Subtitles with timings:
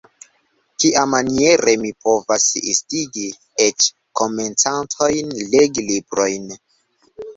[0.83, 3.27] Kiamaniere mi povos instigi
[3.67, 3.91] eĉ
[4.23, 6.49] komencantojn legi librojn?